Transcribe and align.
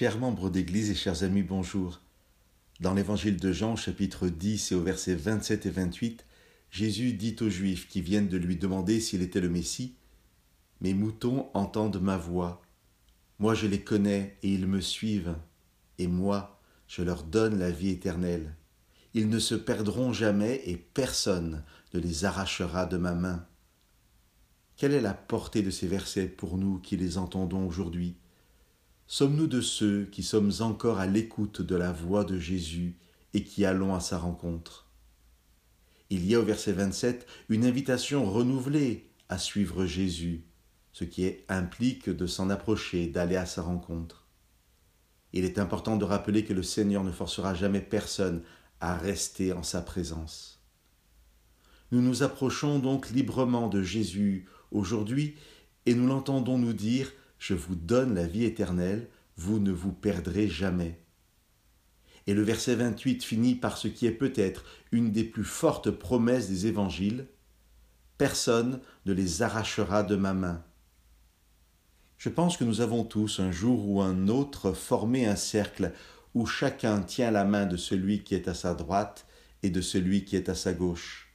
Chers 0.00 0.18
membres 0.18 0.48
d'Église 0.48 0.88
et 0.88 0.94
chers 0.94 1.24
amis, 1.24 1.42
bonjour. 1.42 2.00
Dans 2.80 2.94
l'Évangile 2.94 3.36
de 3.36 3.52
Jean, 3.52 3.76
chapitre 3.76 4.28
10 4.28 4.72
et 4.72 4.74
au 4.74 4.80
verset 4.80 5.14
27 5.14 5.66
et 5.66 5.70
28, 5.70 6.24
Jésus 6.70 7.12
dit 7.12 7.36
aux 7.42 7.50
Juifs 7.50 7.86
qui 7.86 8.00
viennent 8.00 8.30
de 8.30 8.38
lui 8.38 8.56
demander 8.56 8.98
s'il 8.98 9.20
était 9.20 9.42
le 9.42 9.50
Messie 9.50 9.96
Mes 10.80 10.94
moutons 10.94 11.50
entendent 11.52 12.00
ma 12.00 12.16
voix. 12.16 12.62
Moi 13.40 13.52
je 13.52 13.66
les 13.66 13.82
connais 13.82 14.38
et 14.42 14.54
ils 14.54 14.66
me 14.66 14.80
suivent. 14.80 15.36
Et 15.98 16.06
moi, 16.06 16.58
je 16.88 17.02
leur 17.02 17.22
donne 17.22 17.58
la 17.58 17.70
vie 17.70 17.90
éternelle. 17.90 18.54
Ils 19.12 19.28
ne 19.28 19.38
se 19.38 19.54
perdront 19.54 20.14
jamais 20.14 20.62
et 20.64 20.78
personne 20.78 21.62
ne 21.92 22.00
les 22.00 22.24
arrachera 22.24 22.86
de 22.86 22.96
ma 22.96 23.12
main. 23.12 23.46
Quelle 24.78 24.94
est 24.94 25.02
la 25.02 25.12
portée 25.12 25.60
de 25.60 25.70
ces 25.70 25.88
versets 25.88 26.28
pour 26.28 26.56
nous 26.56 26.78
qui 26.78 26.96
les 26.96 27.18
entendons 27.18 27.66
aujourd'hui? 27.66 28.16
Sommes-nous 29.12 29.48
de 29.48 29.60
ceux 29.60 30.04
qui 30.04 30.22
sommes 30.22 30.52
encore 30.60 31.00
à 31.00 31.06
l'écoute 31.06 31.62
de 31.62 31.74
la 31.74 31.90
voix 31.90 32.22
de 32.22 32.38
Jésus 32.38 32.96
et 33.34 33.42
qui 33.42 33.64
allons 33.64 33.92
à 33.92 33.98
sa 33.98 34.18
rencontre? 34.18 34.88
Il 36.10 36.24
y 36.24 36.36
a 36.36 36.38
au 36.38 36.44
verset 36.44 36.70
27 36.70 37.26
une 37.48 37.64
invitation 37.64 38.24
renouvelée 38.30 39.10
à 39.28 39.36
suivre 39.36 39.84
Jésus, 39.84 40.44
ce 40.92 41.02
qui 41.02 41.28
implique 41.48 42.08
de 42.08 42.26
s'en 42.28 42.50
approcher, 42.50 43.08
d'aller 43.08 43.34
à 43.34 43.46
sa 43.46 43.62
rencontre. 43.62 44.28
Il 45.32 45.44
est 45.44 45.58
important 45.58 45.96
de 45.96 46.04
rappeler 46.04 46.44
que 46.44 46.54
le 46.54 46.62
Seigneur 46.62 47.02
ne 47.02 47.10
forcera 47.10 47.52
jamais 47.52 47.80
personne 47.80 48.44
à 48.78 48.96
rester 48.96 49.52
en 49.52 49.64
sa 49.64 49.82
présence. 49.82 50.62
Nous 51.90 52.00
nous 52.00 52.22
approchons 52.22 52.78
donc 52.78 53.10
librement 53.10 53.66
de 53.66 53.82
Jésus 53.82 54.46
aujourd'hui 54.70 55.34
et 55.84 55.94
nous 55.94 56.06
l'entendons 56.06 56.58
nous 56.58 56.74
dire 56.74 57.10
je 57.40 57.54
vous 57.54 57.74
donne 57.74 58.14
la 58.14 58.26
vie 58.26 58.44
éternelle, 58.44 59.08
vous 59.36 59.58
ne 59.58 59.72
vous 59.72 59.92
perdrez 59.92 60.46
jamais. 60.46 61.00
Et 62.26 62.34
le 62.34 62.42
verset 62.42 62.74
28 62.74 63.24
finit 63.24 63.54
par 63.54 63.78
ce 63.78 63.88
qui 63.88 64.06
est 64.06 64.12
peut-être 64.12 64.62
une 64.92 65.10
des 65.10 65.24
plus 65.24 65.44
fortes 65.44 65.90
promesses 65.90 66.48
des 66.48 66.66
évangiles. 66.66 67.26
Personne 68.18 68.80
ne 69.06 69.14
les 69.14 69.40
arrachera 69.40 70.02
de 70.02 70.16
ma 70.16 70.34
main. 70.34 70.62
Je 72.18 72.28
pense 72.28 72.58
que 72.58 72.64
nous 72.64 72.82
avons 72.82 73.04
tous, 73.04 73.40
un 73.40 73.50
jour 73.50 73.88
ou 73.88 74.02
un 74.02 74.28
autre, 74.28 74.74
formé 74.74 75.24
un 75.24 75.36
cercle 75.36 75.94
où 76.34 76.44
chacun 76.44 77.00
tient 77.00 77.30
la 77.30 77.46
main 77.46 77.64
de 77.64 77.78
celui 77.78 78.22
qui 78.22 78.34
est 78.34 78.48
à 78.48 78.54
sa 78.54 78.74
droite 78.74 79.26
et 79.62 79.70
de 79.70 79.80
celui 79.80 80.26
qui 80.26 80.36
est 80.36 80.50
à 80.50 80.54
sa 80.54 80.74
gauche. 80.74 81.32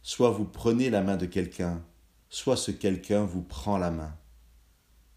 Soit 0.00 0.30
vous 0.30 0.46
prenez 0.46 0.88
la 0.88 1.02
main 1.02 1.18
de 1.18 1.26
quelqu'un, 1.26 1.84
soit 2.30 2.56
ce 2.56 2.70
quelqu'un 2.70 3.24
vous 3.24 3.42
prend 3.42 3.76
la 3.76 3.90
main. 3.90 4.16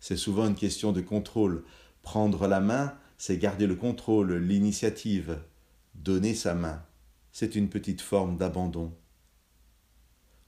C'est 0.07 0.15
souvent 0.15 0.47
une 0.47 0.55
question 0.55 0.93
de 0.93 1.01
contrôle. 1.01 1.65
Prendre 2.01 2.47
la 2.47 2.61
main, 2.61 2.97
c'est 3.17 3.37
garder 3.37 3.67
le 3.67 3.75
contrôle, 3.75 4.35
l'initiative. 4.35 5.37
Donner 5.95 6.33
sa 6.33 6.55
main, 6.55 6.81
c'est 7.33 7.55
une 7.55 7.67
petite 7.67 7.99
forme 7.99 8.37
d'abandon. 8.37 8.95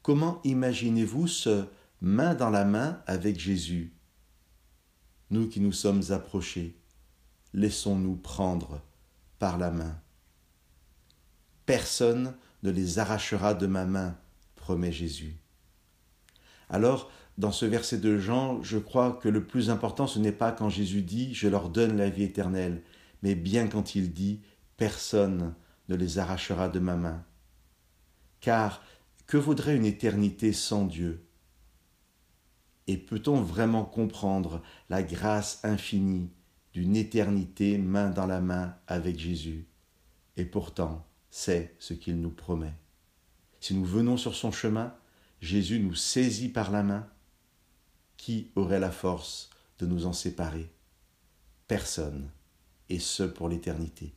Comment 0.01 0.39
imaginez-vous 0.45 1.27
ce 1.27 1.65
main 1.99 2.35
dans 2.35 2.49
la 2.49 2.63
main 2.63 3.03
avec 3.05 3.37
Jésus? 3.37 3.91
Nous 5.29 5.49
qui 5.49 5.59
nous 5.59 5.73
sommes 5.73 6.03
approchés, 6.11 6.77
laissons-nous 7.53 8.15
prendre 8.15 8.81
par 9.39 9.57
la 9.57 9.71
main. 9.71 9.99
Personne 11.65 12.33
ne 12.63 12.71
les 12.71 12.97
arrachera 12.97 13.55
de 13.55 13.67
ma 13.67 13.83
main, 13.83 14.17
promet 14.55 14.93
Jésus. 14.93 15.35
Alors, 16.69 17.11
dans 17.39 17.53
ce 17.53 17.65
verset 17.65 17.99
de 17.99 18.17
Jean, 18.17 18.61
je 18.63 18.77
crois 18.77 19.13
que 19.13 19.29
le 19.29 19.45
plus 19.45 19.69
important, 19.69 20.07
ce 20.07 20.19
n'est 20.19 20.33
pas 20.33 20.51
quand 20.51 20.69
Jésus 20.69 21.01
dit⁇ 21.01 21.31
Je 21.33 21.47
leur 21.47 21.69
donne 21.69 21.95
la 21.95 22.09
vie 22.09 22.23
éternelle⁇ 22.23 22.75
mais 23.23 23.33
bien 23.33 23.67
quand 23.67 23.95
il 23.95 24.13
dit⁇ 24.13 24.41
Personne 24.75 25.55
ne 25.87 25.95
les 25.95 26.19
arrachera 26.19 26.67
de 26.67 26.79
ma 26.79 26.97
main⁇ 26.97 27.15
Car 28.41 28.83
que 29.25 29.37
vaudrait 29.37 29.77
une 29.77 29.85
éternité 29.85 30.51
sans 30.51 30.85
Dieu? 30.85 31.25
Et 32.87 32.97
peut-on 32.97 33.41
vraiment 33.41 33.85
comprendre 33.85 34.61
la 34.89 35.01
grâce 35.01 35.61
infinie 35.63 36.31
d'une 36.73 36.97
éternité 36.97 37.77
main 37.77 38.09
dans 38.09 38.27
la 38.27 38.41
main 38.41 38.75
avec 38.85 39.17
Jésus? 39.17 39.65
Et 40.35 40.43
pourtant, 40.43 41.07
c'est 41.29 41.73
ce 41.79 41.93
qu'il 41.93 42.19
nous 42.19 42.31
promet. 42.31 42.73
Si 43.61 43.75
nous 43.75 43.85
venons 43.85 44.17
sur 44.17 44.35
son 44.35 44.51
chemin, 44.51 44.93
Jésus 45.39 45.79
nous 45.79 45.95
saisit 45.95 46.49
par 46.49 46.71
la 46.71 46.83
main, 46.83 47.07
qui 48.19 48.51
aurait 48.57 48.81
la 48.81 48.91
force 48.91 49.49
de 49.79 49.85
nous 49.85 50.05
en 50.05 50.11
séparer? 50.11 50.69
Personne, 51.69 52.29
et 52.89 52.99
ce 52.99 53.23
pour 53.23 53.47
l'éternité. 53.47 54.13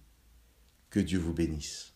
Que 0.91 0.99
Dieu 0.99 1.21
vous 1.21 1.33
bénisse. 1.33 1.92